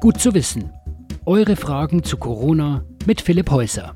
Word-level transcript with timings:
Gut 0.00 0.18
zu 0.18 0.32
wissen. 0.32 0.72
Eure 1.26 1.56
Fragen 1.56 2.02
zu 2.02 2.16
Corona 2.16 2.86
mit 3.04 3.20
Philipp 3.20 3.50
Häuser. 3.50 3.94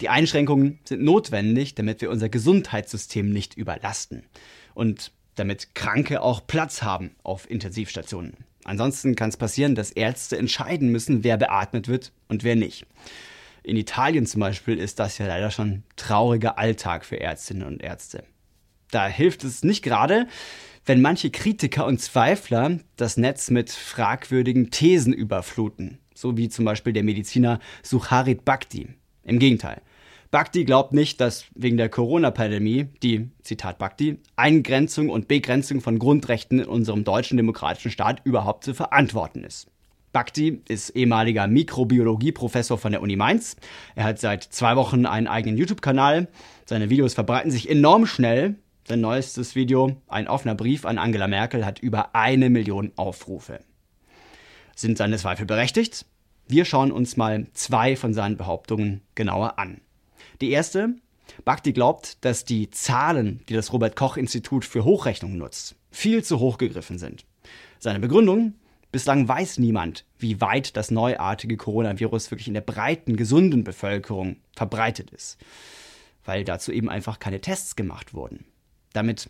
Die 0.00 0.08
Einschränkungen 0.08 0.78
sind 0.84 1.02
notwendig, 1.02 1.74
damit 1.74 2.02
wir 2.02 2.10
unser 2.10 2.28
Gesundheitssystem 2.28 3.28
nicht 3.28 3.56
überlasten 3.56 4.22
und 4.74 5.10
damit 5.34 5.74
Kranke 5.74 6.22
auch 6.22 6.46
Platz 6.46 6.82
haben 6.82 7.16
auf 7.24 7.50
Intensivstationen. 7.50 8.36
Ansonsten 8.62 9.16
kann 9.16 9.30
es 9.30 9.36
passieren, 9.36 9.74
dass 9.74 9.90
Ärzte 9.90 10.38
entscheiden 10.38 10.92
müssen, 10.92 11.24
wer 11.24 11.36
beatmet 11.36 11.88
wird 11.88 12.12
und 12.28 12.44
wer 12.44 12.54
nicht. 12.54 12.86
In 13.64 13.76
Italien 13.76 14.24
zum 14.24 14.40
Beispiel 14.40 14.78
ist 14.78 15.00
das 15.00 15.18
ja 15.18 15.26
leider 15.26 15.50
schon 15.50 15.82
trauriger 15.96 16.58
Alltag 16.58 17.04
für 17.04 17.18
Ärztinnen 17.18 17.66
und 17.66 17.82
Ärzte. 17.82 18.22
Da 18.92 19.08
hilft 19.08 19.42
es 19.42 19.64
nicht 19.64 19.82
gerade, 19.82 20.28
wenn 20.86 21.02
manche 21.02 21.30
Kritiker 21.30 21.84
und 21.84 22.00
Zweifler 22.00 22.78
das 22.96 23.16
Netz 23.16 23.50
mit 23.50 23.70
fragwürdigen 23.70 24.70
Thesen 24.70 25.12
überfluten, 25.12 25.98
so 26.14 26.36
wie 26.36 26.48
zum 26.48 26.64
Beispiel 26.64 26.92
der 26.92 27.02
Mediziner 27.02 27.58
Sucharit 27.82 28.44
Bhakti. 28.44 28.88
Im 29.24 29.40
Gegenteil. 29.40 29.82
Bhakti 30.30 30.64
glaubt 30.64 30.92
nicht, 30.92 31.20
dass 31.20 31.46
wegen 31.54 31.76
der 31.76 31.88
Corona-Pandemie 31.88 32.86
die, 33.02 33.30
Zitat 33.42 33.78
Bhakti, 33.78 34.18
Eingrenzung 34.36 35.08
und 35.08 35.28
Begrenzung 35.28 35.80
von 35.80 35.98
Grundrechten 35.98 36.60
in 36.60 36.66
unserem 36.66 37.04
deutschen 37.04 37.36
demokratischen 37.36 37.90
Staat 37.90 38.20
überhaupt 38.24 38.64
zu 38.64 38.74
verantworten 38.74 39.44
ist. 39.44 39.68
Bhakti 40.12 40.62
ist 40.68 40.90
ehemaliger 40.90 41.46
Mikrobiologie-Professor 41.46 42.78
von 42.78 42.92
der 42.92 43.02
Uni 43.02 43.16
Mainz. 43.16 43.56
Er 43.96 44.04
hat 44.04 44.18
seit 44.18 44.44
zwei 44.44 44.76
Wochen 44.76 45.04
einen 45.04 45.26
eigenen 45.26 45.58
YouTube-Kanal. 45.58 46.28
Seine 46.64 46.90
Videos 46.90 47.14
verbreiten 47.14 47.50
sich 47.50 47.68
enorm 47.68 48.06
schnell. 48.06 48.56
Sein 48.88 49.00
neuestes 49.00 49.56
Video, 49.56 49.96
ein 50.06 50.28
offener 50.28 50.54
Brief 50.54 50.84
an 50.84 50.98
Angela 50.98 51.26
Merkel, 51.26 51.66
hat 51.66 51.80
über 51.80 52.14
eine 52.14 52.50
Million 52.50 52.92
Aufrufe. 52.94 53.58
Sind 54.76 54.96
seine 54.96 55.16
Zweifel 55.16 55.44
berechtigt? 55.44 56.06
Wir 56.46 56.64
schauen 56.64 56.92
uns 56.92 57.16
mal 57.16 57.48
zwei 57.52 57.96
von 57.96 58.14
seinen 58.14 58.36
Behauptungen 58.36 59.02
genauer 59.16 59.58
an. 59.58 59.80
Die 60.40 60.52
erste, 60.52 60.94
Bhakti 61.44 61.72
glaubt, 61.72 62.24
dass 62.24 62.44
die 62.44 62.70
Zahlen, 62.70 63.42
die 63.48 63.54
das 63.54 63.72
Robert 63.72 63.96
Koch 63.96 64.16
Institut 64.16 64.64
für 64.64 64.84
Hochrechnung 64.84 65.36
nutzt, 65.36 65.74
viel 65.90 66.22
zu 66.22 66.38
hoch 66.38 66.56
gegriffen 66.56 66.98
sind. 66.98 67.26
Seine 67.80 67.98
Begründung, 67.98 68.54
bislang 68.92 69.26
weiß 69.26 69.58
niemand, 69.58 70.04
wie 70.16 70.40
weit 70.40 70.76
das 70.76 70.92
neuartige 70.92 71.56
Coronavirus 71.56 72.30
wirklich 72.30 72.46
in 72.46 72.54
der 72.54 72.60
breiten, 72.60 73.16
gesunden 73.16 73.64
Bevölkerung 73.64 74.36
verbreitet 74.54 75.10
ist, 75.10 75.38
weil 76.24 76.44
dazu 76.44 76.70
eben 76.70 76.88
einfach 76.88 77.18
keine 77.18 77.40
Tests 77.40 77.74
gemacht 77.74 78.14
wurden. 78.14 78.44
Damit 78.96 79.28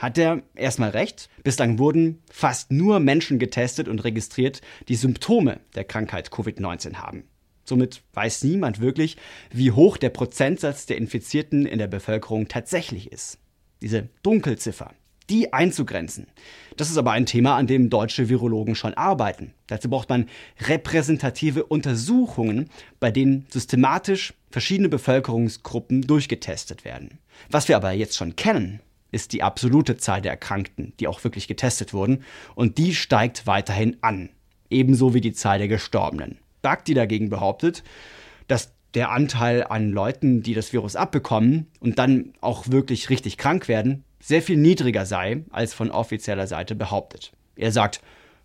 hat 0.00 0.18
er 0.18 0.42
erstmal 0.56 0.90
recht. 0.90 1.30
Bislang 1.44 1.78
wurden 1.78 2.22
fast 2.28 2.72
nur 2.72 2.98
Menschen 2.98 3.38
getestet 3.38 3.86
und 3.86 4.02
registriert, 4.02 4.62
die 4.88 4.96
Symptome 4.96 5.60
der 5.76 5.84
Krankheit 5.84 6.30
Covid-19 6.30 6.96
haben. 6.96 7.22
Somit 7.64 8.02
weiß 8.14 8.42
niemand 8.42 8.80
wirklich, 8.80 9.16
wie 9.52 9.70
hoch 9.70 9.96
der 9.96 10.10
Prozentsatz 10.10 10.86
der 10.86 10.98
Infizierten 10.98 11.66
in 11.66 11.78
der 11.78 11.86
Bevölkerung 11.86 12.48
tatsächlich 12.48 13.12
ist. 13.12 13.38
Diese 13.80 14.08
Dunkelziffer, 14.24 14.92
die 15.30 15.52
einzugrenzen. 15.52 16.26
Das 16.76 16.90
ist 16.90 16.98
aber 16.98 17.12
ein 17.12 17.26
Thema, 17.26 17.56
an 17.56 17.68
dem 17.68 17.90
deutsche 17.90 18.28
Virologen 18.28 18.74
schon 18.74 18.94
arbeiten. 18.94 19.54
Dazu 19.68 19.88
braucht 19.88 20.08
man 20.08 20.28
repräsentative 20.66 21.64
Untersuchungen, 21.64 22.70
bei 22.98 23.12
denen 23.12 23.46
systematisch 23.50 24.34
verschiedene 24.50 24.88
Bevölkerungsgruppen 24.88 26.02
durchgetestet 26.02 26.84
werden. 26.84 27.18
Was 27.50 27.68
wir 27.68 27.76
aber 27.76 27.92
jetzt 27.92 28.16
schon 28.16 28.34
kennen, 28.34 28.80
ist 29.16 29.32
die 29.32 29.42
absolute 29.42 29.96
Zahl 29.96 30.22
der 30.22 30.30
Erkrankten, 30.30 30.92
die 31.00 31.08
auch 31.08 31.24
wirklich 31.24 31.48
getestet 31.48 31.92
wurden, 31.92 32.22
und 32.54 32.78
die 32.78 32.94
steigt 32.94 33.48
weiterhin 33.48 33.96
an, 34.02 34.28
ebenso 34.70 35.14
wie 35.14 35.20
die 35.20 35.32
Zahl 35.32 35.58
der 35.58 35.68
Gestorbenen. 35.68 36.38
Bagdi 36.62 36.94
dagegen 36.94 37.30
behauptet, 37.30 37.82
dass 38.46 38.72
der 38.94 39.10
Anteil 39.10 39.64
an 39.64 39.90
Leuten, 39.90 40.42
die 40.42 40.54
das 40.54 40.72
Virus 40.72 40.94
abbekommen 40.94 41.66
und 41.80 41.98
dann 41.98 42.32
auch 42.40 42.68
wirklich 42.68 43.10
richtig 43.10 43.36
krank 43.38 43.68
werden, 43.68 44.04
sehr 44.20 44.42
viel 44.42 44.56
niedriger 44.56 45.06
sei, 45.06 45.44
als 45.50 45.74
von 45.74 45.90
offizieller 45.90 46.46
Seite 46.46 46.74
behauptet. 46.74 47.32
Er 47.56 47.72
sagt, 47.72 48.00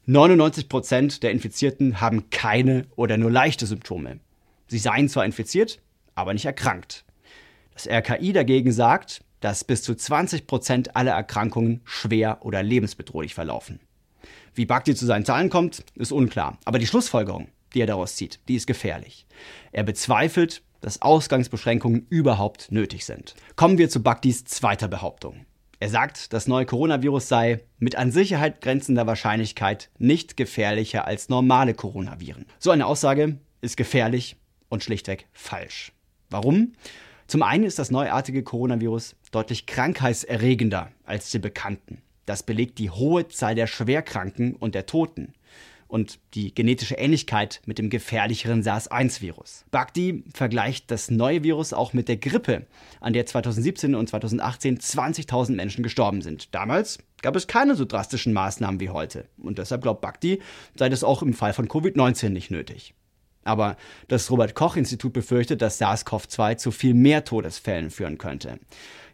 99 0.05 0.69
Prozent 0.69 1.23
der 1.23 1.31
Infizierten 1.31 2.01
haben 2.01 2.29
keine 2.29 2.85
oder 2.95 3.17
nur 3.17 3.31
leichte 3.31 3.65
Symptome. 3.65 4.19
Sie 4.67 4.77
seien 4.77 5.09
zwar 5.09 5.25
infiziert, 5.25 5.79
aber 6.15 6.33
nicht 6.33 6.45
erkrankt. 6.45 7.03
Das 7.73 7.87
RKI 7.87 8.33
dagegen 8.33 8.71
sagt, 8.71 9.21
dass 9.41 9.63
bis 9.63 9.83
zu 9.83 9.93
20 9.93 10.47
Prozent 10.47 10.95
aller 10.95 11.11
Erkrankungen 11.11 11.81
schwer 11.83 12.39
oder 12.45 12.63
lebensbedrohlich 12.63 13.33
verlaufen. 13.33 13.79
Wie 14.53 14.65
Bakti 14.65 14.95
zu 14.95 15.05
seinen 15.05 15.25
Zahlen 15.25 15.49
kommt, 15.49 15.83
ist 15.95 16.11
unklar. 16.11 16.57
Aber 16.65 16.79
die 16.79 16.87
Schlussfolgerung, 16.87 17.49
die 17.73 17.81
er 17.81 17.87
daraus 17.87 18.15
zieht, 18.15 18.39
die 18.47 18.55
ist 18.55 18.67
gefährlich. 18.67 19.25
Er 19.71 19.83
bezweifelt, 19.83 20.61
dass 20.81 21.01
Ausgangsbeschränkungen 21.01 22.05
überhaupt 22.09 22.71
nötig 22.71 23.05
sind. 23.05 23.35
Kommen 23.55 23.77
wir 23.77 23.89
zu 23.89 24.01
Baktis 24.01 24.45
zweiter 24.45 24.87
Behauptung. 24.87 25.45
Er 25.79 25.89
sagt, 25.89 26.33
das 26.33 26.47
neue 26.47 26.65
Coronavirus 26.65 27.27
sei 27.27 27.61
mit 27.79 27.95
an 27.95 28.11
Sicherheit 28.11 28.61
grenzender 28.61 29.07
Wahrscheinlichkeit 29.07 29.89
nicht 29.97 30.37
gefährlicher 30.37 31.07
als 31.07 31.29
normale 31.29 31.73
Coronaviren. 31.73 32.45
So 32.59 32.69
eine 32.69 32.85
Aussage 32.85 33.39
ist 33.61 33.77
gefährlich 33.77 34.35
und 34.69 34.83
schlichtweg 34.83 35.27
falsch. 35.33 35.91
Warum? 36.29 36.73
Zum 37.25 37.41
einen 37.41 37.63
ist 37.63 37.79
das 37.79 37.91
neuartige 37.91 38.43
Coronavirus 38.43 39.15
deutlich 39.31 39.65
krankheitserregender 39.65 40.91
als 41.05 41.31
die 41.31 41.39
bekannten. 41.39 42.01
Das 42.25 42.43
belegt 42.43 42.77
die 42.79 42.89
hohe 42.89 43.27
Zahl 43.27 43.55
der 43.55 43.67
Schwerkranken 43.67 44.55
und 44.55 44.75
der 44.75 44.85
Toten 44.85 45.33
und 45.91 46.19
die 46.35 46.55
genetische 46.55 46.95
Ähnlichkeit 46.95 47.61
mit 47.65 47.77
dem 47.77 47.89
gefährlicheren 47.89 48.63
SARS-1-Virus. 48.63 49.65
Bagdi 49.71 50.23
vergleicht 50.33 50.89
das 50.89 51.11
neue 51.11 51.43
Virus 51.43 51.73
auch 51.73 51.91
mit 51.91 52.07
der 52.07 52.15
Grippe, 52.15 52.65
an 53.01 53.11
der 53.11 53.25
2017 53.25 53.93
und 53.95 54.07
2018 54.07 54.77
20.000 54.79 55.55
Menschen 55.55 55.83
gestorben 55.83 56.21
sind. 56.21 56.55
Damals 56.55 56.99
gab 57.21 57.35
es 57.35 57.47
keine 57.47 57.75
so 57.75 57.83
drastischen 57.83 58.31
Maßnahmen 58.31 58.79
wie 58.79 58.89
heute. 58.89 59.25
Und 59.37 59.57
deshalb 59.57 59.81
glaubt 59.81 59.99
Bagdi, 59.99 60.41
sei 60.75 60.87
das 60.87 61.03
auch 61.03 61.21
im 61.21 61.33
Fall 61.33 61.51
von 61.51 61.67
Covid-19 61.67 62.29
nicht 62.29 62.51
nötig. 62.51 62.93
Aber 63.43 63.77
das 64.07 64.29
Robert 64.29 64.55
Koch 64.55 64.75
Institut 64.75 65.13
befürchtet, 65.13 65.61
dass 65.61 65.81
SARS-CoV-2 65.81 66.57
zu 66.57 66.71
viel 66.71 66.93
mehr 66.93 67.23
Todesfällen 67.23 67.89
führen 67.89 68.17
könnte. 68.17 68.59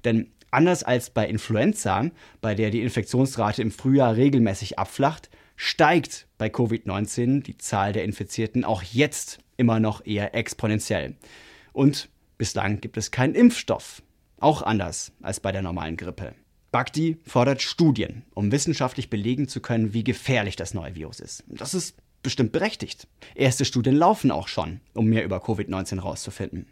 Denn 0.04 0.32
anders 0.52 0.84
als 0.84 1.10
bei 1.10 1.28
Influenza, 1.28 2.10
bei 2.42 2.56
der 2.56 2.70
die 2.70 2.82
Infektionsrate 2.82 3.62
im 3.62 3.72
Frühjahr 3.72 4.16
regelmäßig 4.16 4.80
abflacht, 4.80 5.30
steigt 5.56 6.28
bei 6.38 6.48
Covid-19 6.48 7.42
die 7.42 7.58
Zahl 7.58 7.94
der 7.94 8.04
Infizierten 8.04 8.64
auch 8.64 8.84
jetzt 8.84 9.40
immer 9.58 9.80
noch 9.80 10.06
eher 10.06 10.36
exponentiell. 10.36 11.16
Und 11.74 12.10
bislang 12.38 12.80
gibt 12.80 12.98
es 12.98 13.12
keinen 13.12 13.36
Impfstoff. 13.36 14.04
Auch 14.40 14.62
anders 14.62 15.12
als 15.22 15.40
bei 15.40 15.52
der 15.52 15.64
normalen 15.64 15.98
Grippe. 15.98 16.36
Bhakti 16.72 17.18
fordert 17.24 17.62
Studien, 17.62 18.24
um 18.36 18.52
wissenschaftlich 18.52 19.10
belegen 19.10 19.48
zu 19.48 19.62
können, 19.62 19.94
wie 19.94 20.04
gefährlich 20.04 20.56
das 20.56 20.74
neue 20.74 20.96
Virus 20.96 21.20
ist. 21.20 21.44
Das 21.48 21.74
ist 21.74 21.96
bestimmt 22.24 22.52
berechtigt. 22.52 23.08
Erste 23.36 23.66
Studien 23.66 23.96
laufen 23.96 24.32
auch 24.32 24.48
schon, 24.48 24.82
um 24.94 25.06
mehr 25.08 25.24
über 25.24 25.38
Covid-19 25.38 25.96
herauszufinden. 25.96 26.68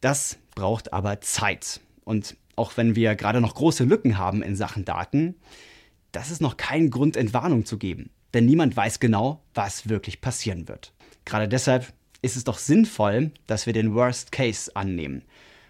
Das 0.00 0.38
braucht 0.54 0.92
aber 0.92 1.20
Zeit. 1.20 1.80
Und 2.04 2.36
auch 2.56 2.76
wenn 2.76 2.96
wir 2.96 3.14
gerade 3.14 3.40
noch 3.40 3.54
große 3.54 3.84
Lücken 3.84 4.18
haben 4.18 4.42
in 4.42 4.56
Sachen 4.56 4.84
Daten, 4.84 5.36
das 6.12 6.30
ist 6.30 6.40
noch 6.40 6.56
kein 6.56 6.90
Grund, 6.90 7.16
Entwarnung 7.16 7.64
zu 7.64 7.78
geben. 7.78 8.10
Denn 8.34 8.46
niemand 8.46 8.76
weiß 8.76 9.00
genau, 9.00 9.42
was 9.54 9.88
wirklich 9.88 10.20
passieren 10.20 10.68
wird. 10.68 10.92
Gerade 11.24 11.48
deshalb 11.48 11.92
ist 12.22 12.36
es 12.36 12.44
doch 12.44 12.58
sinnvoll, 12.58 13.30
dass 13.46 13.66
wir 13.66 13.72
den 13.72 13.94
Worst 13.94 14.32
Case 14.32 14.74
annehmen. 14.74 15.22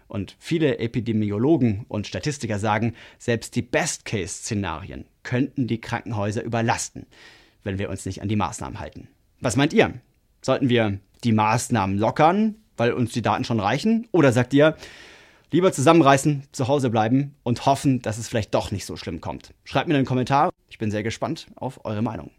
Und 0.09 0.37
viele 0.41 0.79
Epidemiologen 0.79 1.85
und 1.89 2.07
Statistiker 2.09 2.59
sagen, 2.59 2.95
selbst 3.19 3.55
die 3.55 3.63
Best-Case-Szenarien 3.63 5.05
könnten 5.23 5.69
die 5.69 5.81
Krankenhäuser 5.81 6.43
überlasten 6.43 7.07
wenn 7.65 7.79
wir 7.79 7.91
uns 7.91 8.07
nicht 8.07 8.23
an 8.23 8.29
die 8.29 8.37
Maßnahmen 8.37 8.81
halten. 8.81 9.09
Was 9.41 9.57
meint 9.57 9.73
ihr? 9.73 9.95
Sollten 10.43 10.69
wir 10.69 10.99
die 11.25 11.33
Maßnahmen 11.33 11.99
lockern, 11.99 12.57
weil 12.77 12.93
uns 12.93 13.13
die 13.13 13.23
Daten 13.23 13.45
schon 13.45 13.61
reichen? 13.61 14.09
Oder 14.13 14.33
sagt 14.33 14.55
ihr, 14.55 14.77
lieber 15.51 15.73
zusammenreißen, 15.73 16.45
zu 16.53 16.69
Hause 16.69 16.91
bleiben 16.91 17.35
und 17.43 17.67
hoffen, 17.67 18.03
dass 18.03 18.19
es 18.19 18.29
vielleicht 18.29 18.55
doch 18.55 18.71
nicht 18.71 18.87
so 18.87 18.97
schlimm 18.97 19.21
kommt? 19.21 19.53
Schreibt 19.65 19.89
mir 19.89 19.97
einen 19.97 20.07
Kommentar. 20.07 20.51
Ich 20.69 20.79
bin 20.79 20.91
sehr 20.91 21.03
gespannt 21.03 21.47
auf 21.57 21.85
eure 21.85 22.03
Meinung. 22.03 22.31